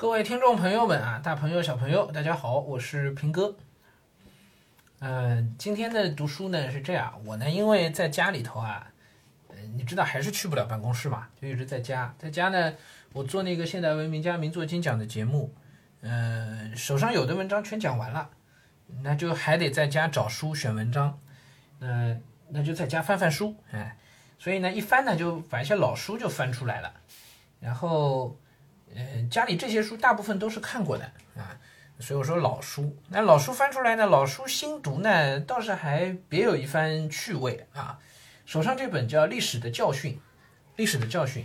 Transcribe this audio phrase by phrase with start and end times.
[0.00, 3.54] 各位听众朋友们啊，大朋友小朋友，大家好，我是平哥。
[5.00, 8.90] 嗯，今天的读书呢是这样，我呢因为在家里头啊，
[9.50, 12.14] 呃，你知道还是去不了办公室嘛，就一直在家。
[12.18, 12.72] 在家呢，
[13.12, 15.52] 我做那个现代文明家名作精讲的节目，
[16.00, 18.30] 嗯，手上有的文章全讲完了，
[19.02, 21.20] 那就还得在家找书选文章，
[21.78, 22.16] 那
[22.48, 23.98] 那就在家翻翻书，哎，
[24.38, 26.90] 所以呢一翻呢就把一些老书就翻出来了，
[27.60, 28.34] 然后。
[28.94, 31.04] 嗯，家里这些书大部分都是看过的
[31.36, 31.56] 啊，
[31.98, 32.96] 所以我说老书。
[33.08, 37.98] 那老书翻出来呢，老书新读呢，倒是还别有一番趣味啊。
[38.44, 40.14] 手上这本叫《历史的教训》，
[40.76, 41.44] 历史的教训。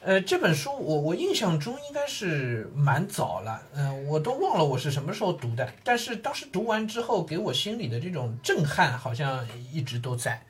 [0.00, 5.68] 呃，这本书我我印象中应该是蛮早了，嗯，我都忘了我是什么时候读的。
[5.82, 10.42] 但是当时读完之后，给我心里的这种震撼好像一直都在。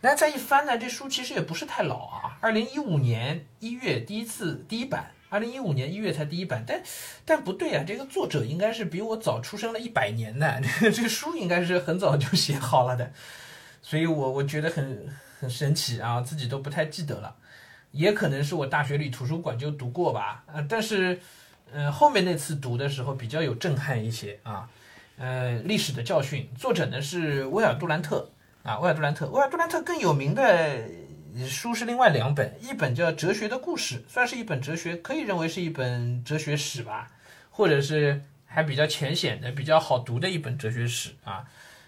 [0.00, 5.12] 那再一翻呢，这书其实也不是太老啊，二零一五年一月第一次第一版。
[5.30, 6.82] 二零一五年一月才第一版，但
[7.24, 13.12] 但不对啊，这个作者应该是比我早出生了一百年呢， 这个书应该是很早就写好了的，
[13.82, 15.06] 所以我我觉得很
[15.40, 17.34] 很神奇啊，自己都不太记得了，
[17.92, 21.20] 也可能是我大学里图书馆就读过吧，呃，但是
[21.72, 24.68] 呃后面那次读的时候比较有震撼一些啊，
[25.18, 28.30] 呃历史的教训，作者呢是威尔杜兰特。
[28.64, 30.42] 啊，威尔杜兰特，威尔杜兰特更有名的。
[31.46, 37.10] 书是另外两本，一本叫《哲学的故事》，算是一本哲学，可以认为是一本哲学史吧，
[37.50, 41.44] 或者是还比较浅显的、比较好读的一本哲学史啊。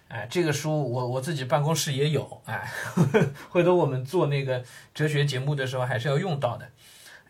[0.08, 2.68] 哎，这个书我我自己办公室也有，哎，
[3.50, 6.68] 回头我们做那个哲学节目的时候还是要用到的，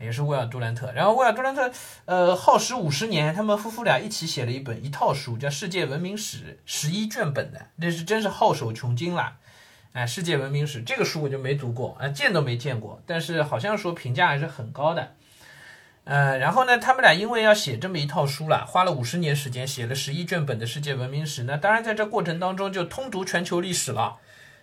[0.01, 0.91] 也是威尔杜兰特。
[0.93, 1.71] 然后威尔杜兰特
[2.07, 9.37] 呃耗时五十年，他们夫妇俩一起写了一本一套书，叫《世界文明史》，十一卷本的，那是真是耗手穷经了。
[9.93, 15.15] 哎，世界文明史这个书我就没读过，啊，见都没见过，但是好像说评价还是很高的。
[16.05, 21.43] 呃，然后呢，他们俩因为要写这么一套书了，花了五十年时间写了十一卷本的世界文明史。
[21.43, 24.19] 那当然在这过程当中就通读全球历史了，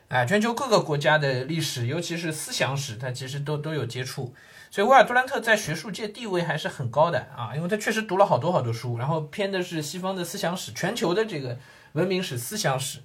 [0.07, 4.33] 哎，全球各个国家的历史，尤其是思想史，他其实都都有接触。
[4.71, 11.57] 所以威尔杜兰特在学术界地位还是很高的啊，因为他确实读了好多好多书，然后偏的是西方的思想史，全球的这个
[11.91, 12.99] 文明史、思想史，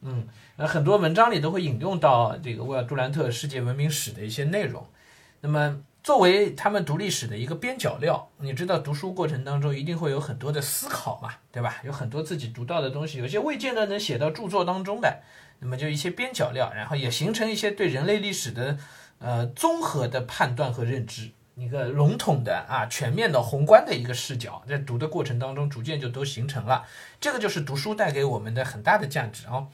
[0.00, 0.26] 嗯。
[0.56, 4.86] 呃，很多文章里都会引用到这个威尔杜兰特世界文明史的一些内容。
[5.42, 11.82] 那么，作为他们读历史的一个边角料，你知道，读书过程当中一定会有很多的思考嘛，对吧？
[11.84, 15.20] 有很多自己读到的东西，有些未见得能写到著作当中的，
[15.58, 18.78] 那么就一些边角料，然后也形成一些对人类历史的
[19.18, 26.86] 呃综合的判断和认知，一个笼统的啊全面的宏观的一个视角，在读的过程当中逐渐就都形成了。
[27.20, 29.66] 这个就是读书带给我们的很大的价值啊。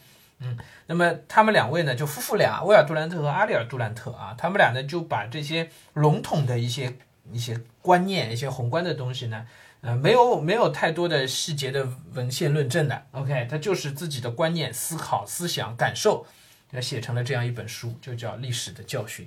[0.45, 6.93] 嗯，那么他们两位呢，就夫妇俩，威尔杜兰特和阿里尔杜兰特啊，他们俩呢就把这些笼统的一些
[7.33, 9.47] 一些观念、一些宏观的东西呢，
[9.83, 16.27] 呃，没有没有太多的细节的文献论证的，OK，他就是自己的观念、思考、思想、感受，
[16.71, 19.27] 那写成了这样一本书，就叫《历史的教训》。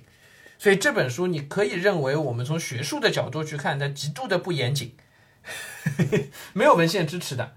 [0.58, 4.96] 所以这本书你可以认为，我们从学术的角度去看，它极度的不严谨，
[6.53, 7.53] 没有文献支持的。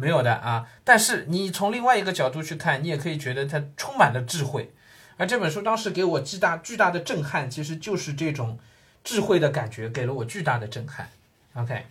[0.00, 4.72] 没有的啊，但是你从另外一个角度去看，你也可以觉得它充满了智慧。
[5.16, 8.56] 而这本书当时给我巨大巨大的震撼，其实就是这种
[9.02, 11.10] 智慧的感觉给了我巨大的震撼。
[11.54, 11.84] OK，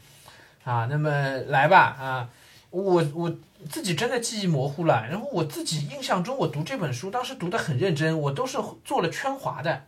[0.64, 1.10] 啊，那么
[1.50, 2.30] 来吧啊，
[2.70, 3.36] 我我
[3.70, 9.84] 自己真的记忆模糊了，然后我自己印象中我读这本书当时读得很认真，我都是做了圈划的。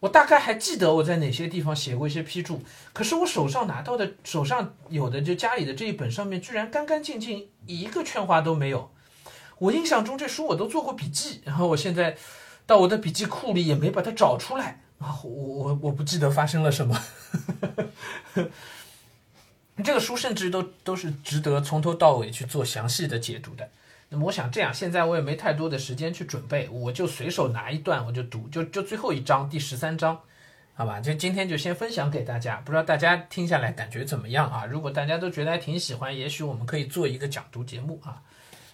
[0.00, 2.62] 我大概还记得我在哪些地方写过一些批注，
[2.92, 8.90] 可是我手上拿到的，手上有的就家里的这一本上面居然干干净净，一个圈划都没有。
[9.58, 12.16] 我印象中这书我都做过笔记， 然后我现在
[12.66, 16.98] 到我的笔记库里也没把它找出来啊，我我我不记得发生了什么。
[19.84, 23.68] 这个书甚至都都是值得从头到尾去做详细的解读的。
[24.12, 30.20] 那么我想这样，现在我也没太多的时间去准备，我就随手拿一段我就读，就就最后一章第十三章，
[30.74, 30.98] 好吧？
[30.98, 34.66] 就今天就先分享给大家，不知道大家听下来感觉怎么样啊？
[34.66, 38.20] 如果大家都觉得还挺喜欢，也许我们可以做一个讲读节目啊，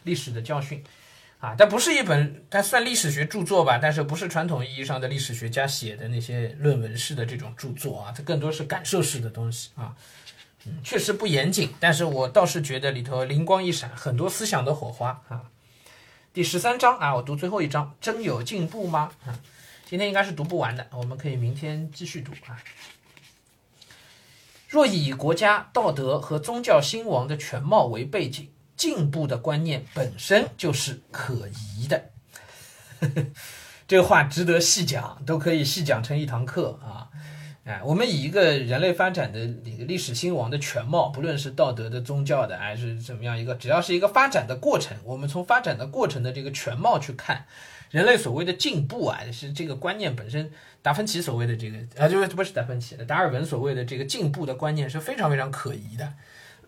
[0.05, 0.83] 历史的教训
[1.39, 9.95] 啊，但不是一本，它算历史学著作吧，但是不是传统意义上的历史学家写的那些论文式的这种著作啊，它更多是感受式的东西啊。
[10.83, 15.43] 确实不严谨，但是我倒是觉得里头灵光一闪，很多思想的火花啊。
[16.33, 19.11] 第十三章啊，我读最后一章，真有进步吗？
[19.25, 19.39] 啊，
[19.85, 22.61] 今天应该是读不完的，我们可以明天继续读啊。
[24.69, 32.11] 若以国家道德和宗教兴亡的全貌为背景，进步的观念本身就是可疑的。
[33.89, 37.09] 这个话值得细讲，都可以细讲成一堂课啊。
[37.67, 47.45] 哎，我们以一个人类发展的一个历史兴亡的全貌，不论是道德的、宗教的，还是怎么样一个，只要是一个发展的过程，我们从发展的过程的这个全貌去看，
[47.91, 56.13] 人类所谓的进步啊，是这个观念本身，达芬奇所谓的这个啊，就是不是达芬奇的，达尔文所谓的这个进步的观念是非常非常可疑的。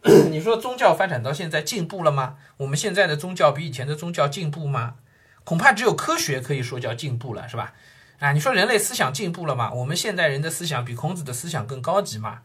[0.30, 2.38] 你说宗教发展到现在进步了吗？
[2.56, 4.96] 我们现在的宗教比以前的宗教进步吗？
[5.44, 7.74] 恐怕只有科学可以说叫进步了，是吧？
[8.18, 9.72] 啊，你说人类思想进步了吗？
[9.72, 12.42] 我们现代人的思想比孔子的思想更高级吗？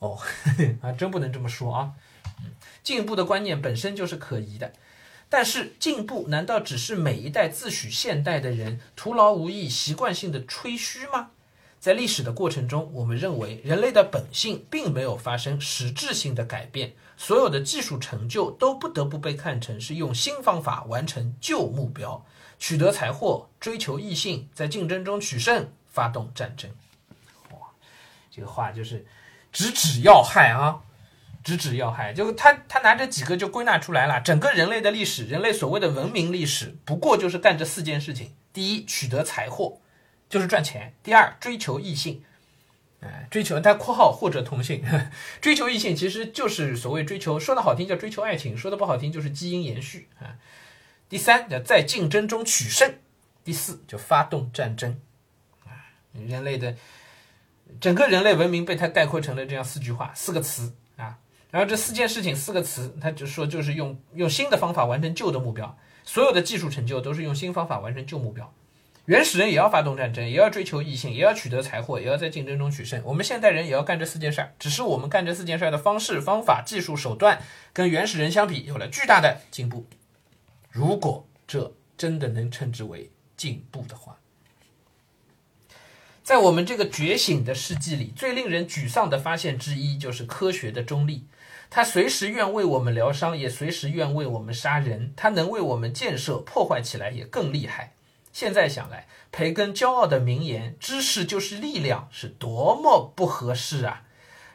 [0.00, 0.18] 哦，
[0.82, 1.92] 啊，真不能这么说啊！
[2.82, 4.72] 进步的观念本身就是可疑的，
[5.30, 11.30] 但是进步难道只是每一代自诩现代的人徒劳无益、习惯性的吹嘘吗？
[11.80, 22.24] 在历史的过程中，我们认为人类的本性并没有发生实质性的改变，所有的技术成就都不得不被看成是用新方法完成旧目标。
[22.62, 26.70] 取得财货，追求异性，在竞争中取胜，发动战争。
[27.50, 27.58] 哇，
[28.30, 29.04] 这个话就是
[29.50, 30.80] 直指要害啊！
[31.42, 34.20] 直指要害，就他他拿这几个就归纳出来了。
[34.20, 39.80] 整个人类的历史，人类所谓的文明历史，不过就是干这四件事情：第一，取得财货，
[40.28, 42.22] 就是赚钱；第二，追求异性，
[43.00, 44.84] 哎，追求他括号或者同性，
[45.42, 50.38] 追求异性其实就是所谓追求，说的好听叫追求爱情，说的不好听就是基因延续啊。
[51.12, 52.88] 第三，叫在竞争中取胜；
[53.44, 54.98] 第四，就发动战争。
[55.66, 56.74] 啊，人类的
[57.78, 61.18] 整个人类文明被他概括成了这样四句话、四个词啊。
[61.50, 65.76] 然后这四件事情、四个词，他就说就是用用新的方法完成旧的目标。
[66.02, 68.50] 所有的技术成就都是用新方法完成旧目标。
[69.04, 73.02] 原始人也要发动战争，也要追求异性，也要取得财货，也要在竞争中取胜。
[73.04, 77.42] 我们现代人也要干这四件事儿，只是我们干这四件事儿的方式、方法、技术手段
[77.74, 79.86] 跟原始人相比有了巨大的进步。
[80.72, 84.18] 如果这真的能称之为进步的话，
[86.24, 91.26] 在我们这个觉醒的世纪里，最令人沮丧的发现之一就是科学的中立。
[91.68, 95.12] 它随时愿为我们疗伤，也随时愿为我们杀人。
[95.14, 97.94] 它能为我们建设，破坏起来也更厉害。
[98.32, 104.04] 现在想来，培根骄傲的名言“知识就是力量”是多么不合适啊！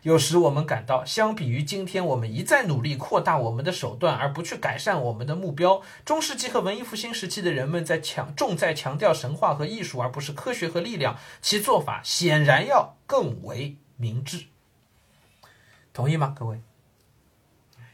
[0.04, 5.82] 有时我们感到，相比于今天，我们一再努力扩大我们的手段，而不去改善我们的目标。
[6.06, 14.46] 中世纪和文艺复兴时期的人们在强重在强调神话和艺术，而不是科学和力量，其做法显然要更为明智。
[15.94, 16.62] 同意吗，各位？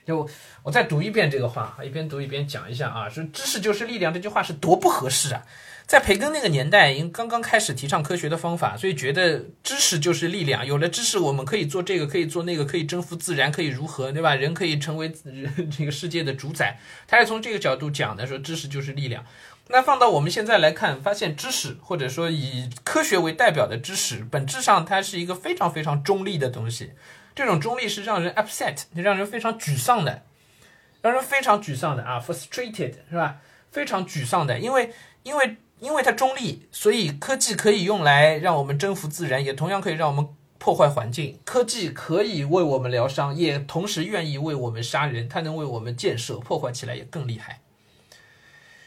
[0.06, 0.28] 就
[0.64, 5.42] 我再读一遍这个话，一边读一边讲一下啊，说“知识就是力量”这句话是多不合适啊！
[5.86, 10.66] 在培根那个年代，因刚刚开始提倡科学的方法，所以觉得知识就是力量。
[10.66, 14.34] 有了知识，我们可以做这个，可以做那个，可以征服自然，可以如何，对吧？
[14.34, 15.12] 人可以成为
[15.78, 16.80] 这个世界的主宰。
[17.06, 19.26] 他是从这个角度讲的，说知识就是力量。
[19.68, 26.94] 那放到我们现在来看，发现知识或者说以科学为代表的知识，本质上它是一个非常非常中立的东西。
[27.36, 30.24] 这种中立是让人 upset，让人非常沮丧的，
[31.02, 33.38] 让人非常沮丧的啊，frustrated 是吧？
[33.70, 34.92] 非常沮丧的，因为
[35.24, 35.58] 因为。
[35.84, 40.26] 因为它中立，所以科技可以用来让我们征服自然，也同样可以让我们
[40.58, 41.38] 破坏环境。
[41.44, 45.28] 科技可以为我们疗伤，也同时愿意为我们杀人。
[45.28, 47.60] 它能为我们建设，破坏起来也更厉害。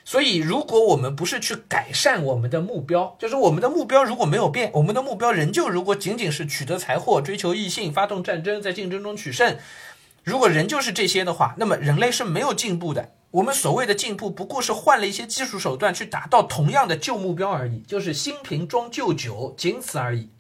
[0.06, 9.58] 所以，如果我们不是去改善我们的目标，就是我们的目标如果没有变，我们的目标仍旧如果仅仅是取得财货、追求异性、发动战争，在竞争中取胜，
[10.24, 13.10] 如果仍旧是这些的话，那么人类是没有进步的。
[13.36, 20.30] 我们所谓的进步，不过是换了一些技术手段去达到同样的旧目标而已，就是新瓶装旧酒，仅此而已。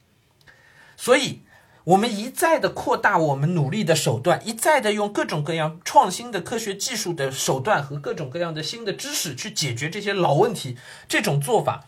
[0.96, 1.42] 所以，
[1.84, 10.78] 我们一再的扩大我们努力的手段，一再的用各种各样创新的科学技术的手段和各种各样的新的知识去解决这些老问题。
[11.06, 11.84] 这种做法，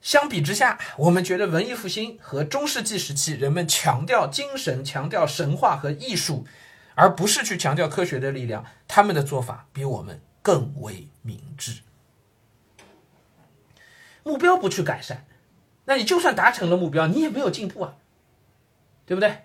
[0.00, 6.46] 相比之下，我们觉得文艺复兴和中世纪时期人们强调精神、强调神话和艺术。
[6.94, 11.80] 而不是去强调科学的力量，他们的做法比我们更为明智。
[14.24, 15.24] 目标不去改善，
[15.86, 17.94] 那你就算达成了目标，你也没有进步啊，
[19.04, 19.38] 对不对？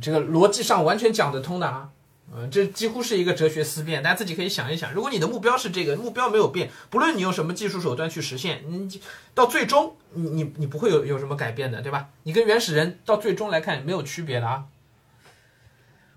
[0.00, 1.90] 这个逻辑上完全讲得通的啊，
[2.34, 4.92] 嗯，这几乎是一个哲学思辨，大家自己可以想一想。
[4.92, 9.00] 如果你的目标是这个，目标没有变，不论你用什么技术手段去实现，你
[9.32, 12.10] 到最终，你你你不会有有什么改变的，对吧？
[12.24, 14.66] 你跟原始人到最终来看没有区别的啊。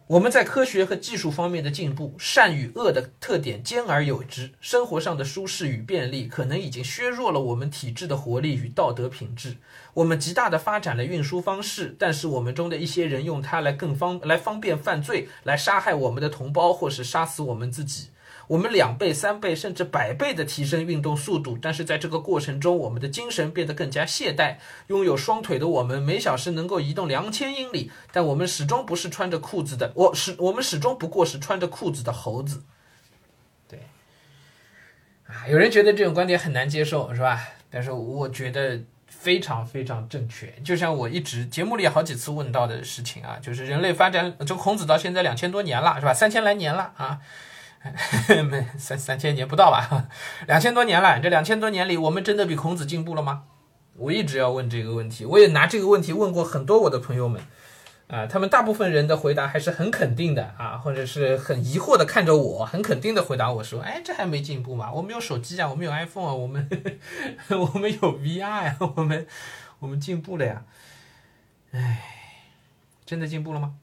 [0.09, 4.49] 我们在科学和技术方面的进步，善与恶的特点兼而有之。
[4.59, 9.57] 生活上的舒适与便利，可能已经削弱了我们体制的活力与道德品质。
[9.93, 18.07] 我们极大的发展了运输方式，但是我们中的一些人用它来更方来方便犯罪，来杀害我们的同胞，或是杀死我们自己。
[18.49, 24.55] 我们两倍、三倍甚至百倍的提升运动速度，但是在这个过程中，我们的精神变得更加懈怠。
[24.87, 32.63] 拥有双腿的我们，每小时能够移动两千英里，但我们始终不是穿着裤子的，我始我们始终不过是穿着裤子的猴子。
[33.67, 33.79] 对，
[35.27, 37.39] 啊，有人觉得这种观点很难接受，是吧？
[37.69, 38.81] 但是我觉得。
[39.11, 46.13] 非常非常正确，就像我一直节目里好几次问到的事情啊，就是人类发展，从孔子到现在两千多年了，是吧？
[46.13, 47.19] 三千来年了啊，
[48.49, 50.07] 没 三三千年不到吧？
[50.47, 53.43] 两千多年了，这两千多年里，我们真的比孔子进步了吗？
[53.95, 57.41] 我一直要问这个问题，我也拿这个问题问过很多我的朋友们。
[58.07, 64.91] 啊，他们大部分人的回答还是很肯定的啊，或者是很疑惑的看着我，很肯定的回答我说：“哎，这还没进步嘛？
[64.91, 66.67] 我们有手机啊，我们有 iPhone 啊，我们
[67.51, 69.27] 我们有 VR 呀，我们
[69.77, 70.63] 我们进步了呀。”
[71.71, 72.01] 哎，
[73.05, 73.75] 真的进步了吗？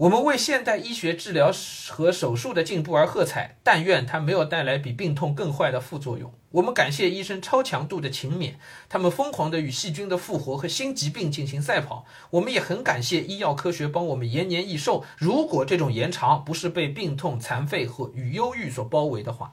[0.00, 1.52] 我们为现代医学治疗
[1.90, 6.32] 和手术的进步而喝彩，但愿它没有带来比病痛更坏的副作用。
[6.52, 8.54] 我们感谢医生超强度的勤勉，
[8.88, 12.06] 他们疯狂地与细菌的复活和新疾病进行赛跑。
[12.30, 15.04] 我们也很感谢医药科学帮我们延年益寿。
[15.18, 19.52] 如果这种延长不是被病痛、残废和与忧郁所包围的话。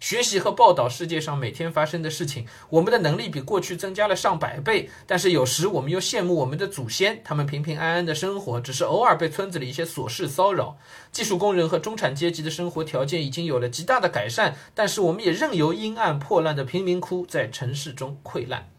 [0.00, 4.88] 学习和报道世界上每天发生的事情，我们的能力比过去增加了上百倍。
[5.06, 10.78] 但是有时我们又羡慕我们的祖先，他们平平安安的生活，只是偶尔被村子里一些琐事骚扰。
[11.10, 18.70] 技术工人和中产阶级的生活条件已经有了极大的改善，但是我们也任由阴暗破烂的贫民窟在城市中溃烂。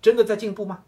[0.00, 0.84] 真的在进步吗？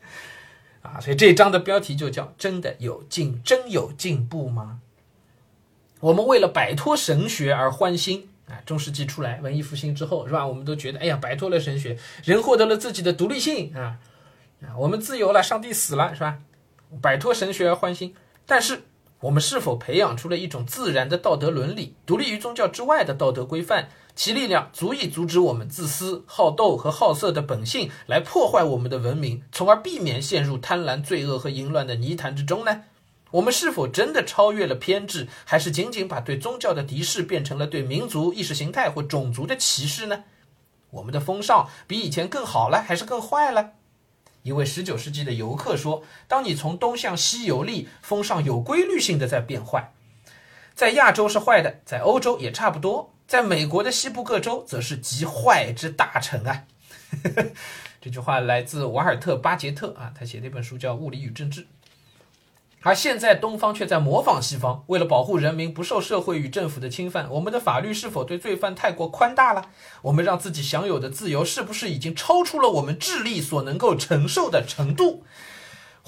[0.82, 4.80] 啊，所以这一章的标题就叫“真的有进，真有进步吗？”
[6.00, 8.60] 我们为了摆脱神学而欢欣啊！
[8.66, 10.46] 中世纪出来，文艺复兴之后，是吧？
[10.46, 13.98] 我们都觉得，哎呀，摆脱了神学，人获得了自己的独立性啊！
[14.62, 16.38] 啊，我们自由了，上帝死了，是吧？
[17.00, 18.14] 摆脱神学而欢欣。
[18.44, 18.82] 但是，
[19.20, 23.88] 我们是否培养出了一种自然的道德伦理，独立于宗教之外的道德规范？
[24.14, 32.84] 其力量足以阻止我们自私、好斗和好色的本性来破坏我们的文明，从而避免陷入贪婪、罪恶和淫乱的泥潭之中呢？
[33.32, 40.24] 我们是否真的超越了偏执，还是仅仅把对宗教的敌视变成了对民族意识形态或种族的歧视呢？
[40.90, 43.72] 我们的风尚比以前更好了，还是更坏了？
[44.42, 49.92] 一位十九世纪的游客说：“当你从东向西游历，风尚有规律性的在变坏。
[50.74, 56.62] 在亚洲是坏的，在欧洲也差不多，在美国的西部各州则是极坏之大成啊。
[58.00, 61.62] ”这句话来自瓦尔特·巴杰特啊，他写的一本书叫《物理与政治》。
[62.82, 64.84] 而现在，东方却在模仿西方。
[64.86, 69.70] 为了保护人民不受社会与政府的侵犯，我们的法律是否对罪犯太过宽大了？
[70.02, 75.24] 我们让自己享有的自由，是不是已经超出了我们智力所能够承受的程度？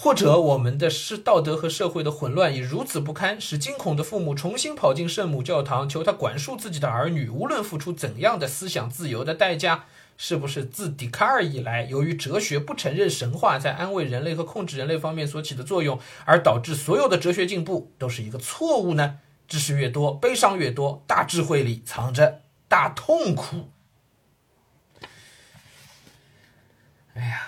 [0.01, 9.87] 或者，我们的是道德和社会的混乱已如此不堪，使惊恐的父母重新跑进圣母教堂，求他管束自己的儿女，无论付出怎样的思想自由的代价？
[10.17, 19.19] 是不是自笛卡尔以来，由于哲学不承认神话在安慰人类和控制人类方面所起的作用，而导致所有的哲学进步都是一个错误呢？
[19.49, 23.71] 知识越多，悲伤越多，大智慧里藏着大痛苦。
[27.15, 27.48] 哎呀，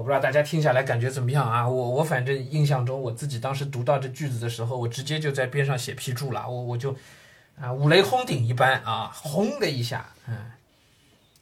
[0.00, 1.68] 我不知道大家听下来感觉怎么样啊？
[1.68, 6.96] 我我反正印象中，我自己当时读到这句子的时候，我直接就在边上写批注了，我我就
[7.60, 10.52] 啊五雷轰顶一般啊，轰的一下，嗯。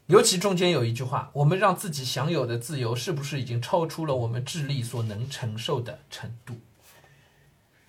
[0.07, 6.57] 尤其中间有一句话：“我们让自己享有的自由，是不是已经超出了我们智力所能承受的程度？”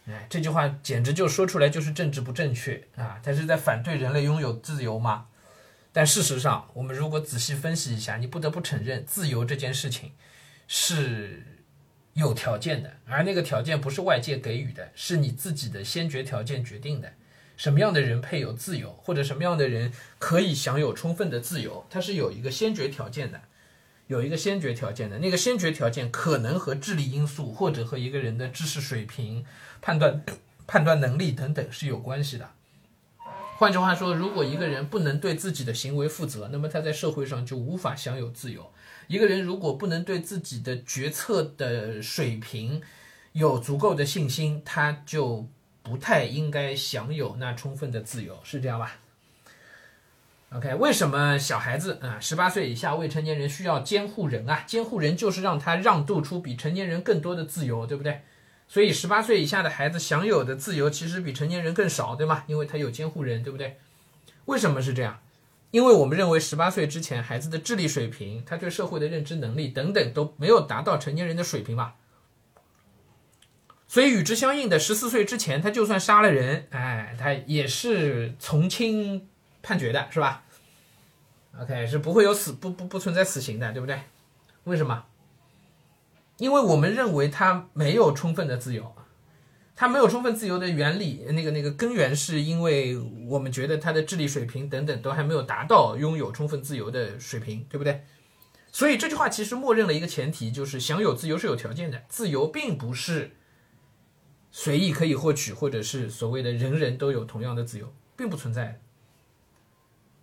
[0.08, 3.20] 哎，这句话简直就说出来就是政治不正确啊！
[3.24, 5.26] 他是在反对人类拥有自由吗？
[5.92, 10.12] 但事实上，我们如果仔细分析一下，你不得不承认，自由这件事情
[10.72, 11.44] 是
[12.14, 17.12] 有条件的，而那个条件不是外界给予的，是你自己的先决条件决定的。
[17.58, 21.86] 什么样的人配有自由，或者什么样的人可以享有充分的自由？
[21.90, 23.42] 它是有一个先决条件的，
[24.06, 25.18] 有一个先决条件的。
[25.18, 29.44] 那个先决条件可能和智力因素，或者和一个人的知识水平、
[29.82, 30.24] 判断、
[30.68, 32.52] 判断能力等等是有关系的。
[33.60, 38.72] 换句话说，如果一个人不能对自己的行为负责，那么他在社会上就无法享有自由。
[39.08, 42.82] 一个人如果不能对自己的决策的水平
[43.34, 45.48] 有足够的信心，他就。
[45.82, 49.00] 不太应该享有那充分的自由，是这样吧
[50.52, 54.64] ？OK，为什么小孩子啊，十八岁以下未成年人需要监护人啊？
[54.68, 58.22] 监护人就是让他让渡出比成年人更多的自由，对不对？
[58.70, 62.44] 所以十八岁以下的孩子享有的自由其实比成年人更少，对吗？
[62.46, 63.80] 因为他有监护人，对不对？
[64.46, 65.20] 为什么是这样？
[65.72, 71.96] 因为我们认为十八岁之前孩子的智力水平、他对社会的认知能力等等都没有达到成年人的水平嘛。
[73.88, 79.28] 所以与之相应的，十四岁之前，他就算杀了人，哎，他也是从轻
[79.64, 80.44] 判决的，是吧
[81.60, 84.00] ？OK，是不会有死不不不存在死刑的，对不对？
[84.66, 85.06] 为什么？
[86.40, 88.96] 因为我们认为他没有充分的自由，
[89.76, 98.04] 他没有充分自由的原理，那个那个根源是因为我们觉得他的智力水平等等都还没有达到拥有充分自由的水平，对不对？
[98.72, 103.32] 所以这句话其实默认了一个前提，就是享有自由是有条件的，自由并不是。
[104.52, 108.82] 随意可以获取，或者是所谓的人人都有同样的自由，并不存在。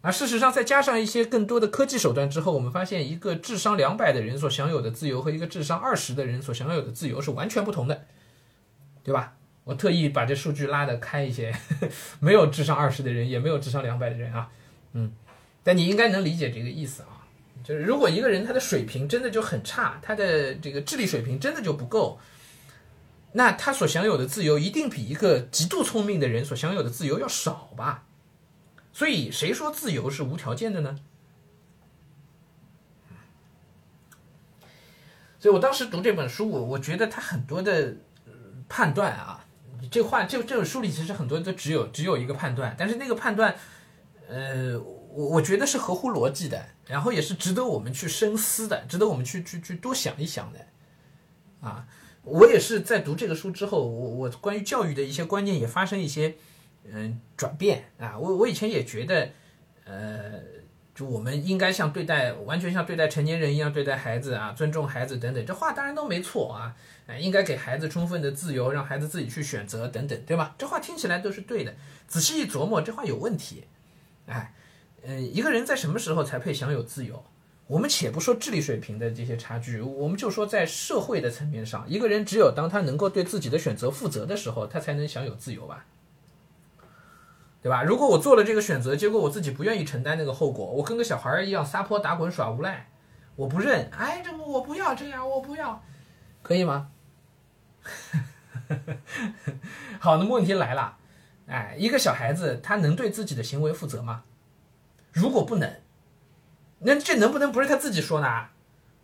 [0.07, 8.07] 而事实上，再加上一些更多的科技手段之后，我们发现一个智商两百的人所享有的自由和一个智商二十的人所享有的自由是完全不同的，
[9.03, 9.35] 对吧？
[9.65, 11.59] 我特意把这数据拉得开一些，呵
[11.89, 11.89] 呵
[12.21, 14.49] 没有智商二十的人，也没有智商两百的人啊，
[14.93, 15.13] 嗯，
[15.65, 17.27] 但你应该能理解这个意思啊，
[17.65, 22.21] 就是如果一个人他的水平真的就很差，他的这个智力水平真的就不够。
[23.33, 28.05] 那他所享有的自由一定比一个极度聪明的人所享有的自由要少吧？
[28.97, 30.99] 所以谁说自由是无条件的呢？
[35.39, 37.95] 所以我当时读这本书，我我觉得他很多的
[38.71, 39.45] 判断啊，
[39.91, 43.55] 这话这这本书里其实很多都只有只有一个判断，但是那个判断，
[44.31, 50.67] 呃，我我觉得是合乎逻辑的，然后也是值得我们去深思的，值得我们去去去多想一想的，
[51.61, 51.87] 啊。
[52.23, 56.37] 我也是在读这个书之后，我我关于教育的一些观念也发生一些
[56.93, 58.19] 嗯转变啊。
[58.19, 59.29] 我我以前也觉得，
[59.85, 60.41] 呃，
[60.95, 66.75] 就我们应该像对待完全像对待成年人一样对待孩子啊，尊重孩子等等，这话当然都没错啊。
[67.07, 70.55] 哎，应该给孩子充分的自由，让孩子自己去选择等等，对吧？
[70.59, 71.73] 这话听起来都是对的。
[72.09, 73.65] 仔细一琢磨，这话有问题。
[74.27, 74.53] 哎，
[75.05, 77.25] 嗯，一个人在什么时候才配享有自由？
[77.69, 85.85] 我们且不说智力水平的这些差距，我们就说在社会的层面上，一个人只有当他能够对自己的选择负责的时候，他才能享有自由吧，
[87.67, 87.83] 对吧？
[87.83, 92.89] 如果我做了这个选择，结果我自己不愿意承担那个后果，我跟个小孩儿一样撒泼打滚耍无赖，
[93.35, 95.83] 我不认，哎，这个我不要这样，我不要，
[96.45, 96.91] 可以吗？
[99.99, 100.97] 好，那么问题来了，
[101.49, 104.23] 哎，一个小孩子他能对自己的行为负责吗？
[105.11, 105.69] 如果不能。
[106.79, 108.47] 那这能不能不是他自己说的？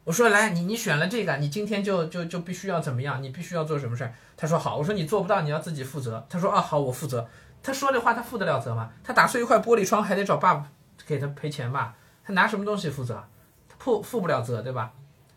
[0.04, 3.20] 我说来，你你选了这个，你今天就就就必须要怎么样？
[3.20, 4.14] 你必须要做什么事儿？
[4.36, 4.76] 他说好。
[4.76, 6.24] 我说你做不到，你要自己负责。
[6.30, 7.28] 他说啊好，我负责。
[7.62, 8.90] 他说这话，他负得了责吗？
[9.04, 10.70] 他打碎一块玻璃窗，还得找爸爸
[11.06, 11.94] 给他赔钱吧？
[12.24, 13.24] 他拿什么东西负责？
[13.68, 14.92] 他负负不了责，对吧？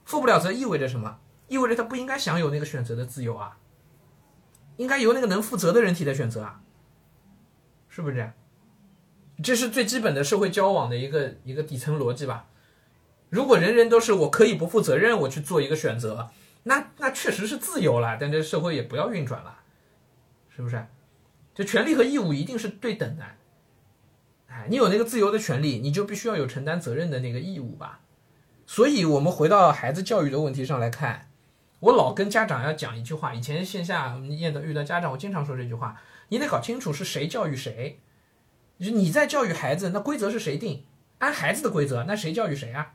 [0.05, 1.19] 负不了责意味着什么？
[1.47, 3.57] 意味着他不应该享有那个选择的自由啊！
[4.77, 6.61] 应该由那个能负责的人替他选择啊，
[7.87, 8.33] 是不是这样？
[9.43, 12.47] 这是最基本的社会交往的一个一个底层逻辑吧。
[13.29, 16.29] 如果人人都是我可以不负责任，我去做一个选择，
[16.63, 19.59] 那那确实是自由了，但这社会也不要运转了，
[20.49, 20.85] 是不是？
[21.55, 23.23] 这权利和义务一定是对等的。
[24.47, 28.01] 哎，你有那个自由的权利，你就必须要有承担责任的那个义务吧。
[28.67, 31.29] 所以，我们回到孩子教育的问题上来看，
[31.79, 33.33] 我老跟家长要讲一句话。
[33.33, 38.01] 以前线下遇到遇到家长，我经常说这句话：你得搞清楚是谁教育谁。
[38.79, 40.83] 就你在教育孩子，那规则是谁定？
[41.19, 42.93] 按孩子的规则，那谁教育谁啊？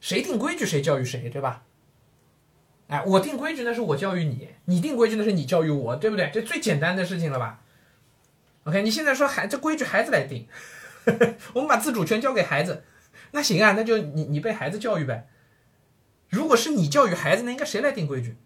[0.00, 1.64] 谁定规矩，谁教育谁，对吧？
[2.88, 6.30] 哎，我定规矩那是我教育你，你定规矩那是你教育我，对不对？
[6.32, 7.60] 这最简单的事情了吧
[8.64, 10.48] ？OK，你现在说孩这规矩孩子来定，
[11.52, 12.82] 我们把自主权交给孩子，
[13.32, 15.28] 那行啊，那就你你被孩子教育呗。
[16.30, 18.36] 如果是你教育孩子，那应该谁来定规矩？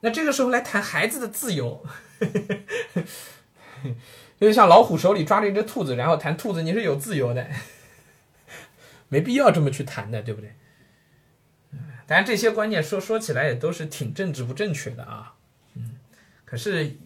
[0.00, 1.84] 那这个时候来谈孩子的自由。
[4.40, 7.46] 就像老虎手里抓着一只兔子，然后谈兔子你是有自由的，
[9.08, 10.52] 没必要这么去谈的，对不对？
[12.06, 15.34] 当然这些观念说说起来也都是挺政治不正确的啊，
[15.74, 15.96] 嗯，
[16.44, 16.96] 可是，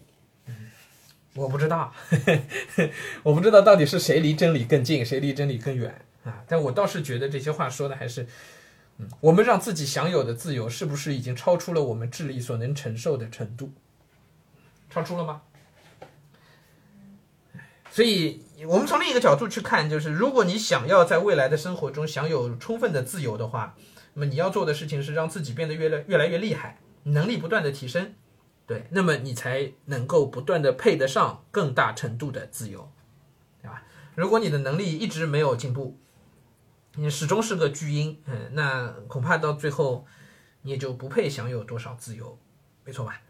[0.47, 0.71] 嗯，
[1.35, 1.93] 我不知道，
[3.25, 6.45] 我不知道到底是谁离真理更近，谁离真理更远啊？
[6.47, 8.27] 但我倒是觉得这些话说的还是，
[8.99, 13.73] 嗯，我们让自己享有的自由是不是已经超出了我们智力所能承受的程度？
[14.91, 15.43] 超出了吗？
[17.91, 23.75] 所以，我们从另一个角度去看，就是如果你想要在未来的生活中享有充分的自由的话，
[24.15, 28.15] 那么你要做的事情是让自己变得越来越来越厉害，能力不断的提升，
[28.67, 32.91] 对，那么你才能够不断的配得上更大程度的自由，
[33.63, 33.85] 对吧？
[34.15, 35.99] 如果你的能力一直没有进步，
[36.97, 40.07] 你始终是个巨婴，嗯，那恐怕到最后
[40.63, 42.39] 你也就不配享有多少自由，
[42.85, 43.21] 没错吧？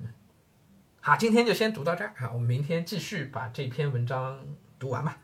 [0.00, 0.08] 嗯
[1.00, 4.46] 好，今天就先读到这儿啊，我们明天继续把这篇文章
[4.78, 5.18] 读完吧。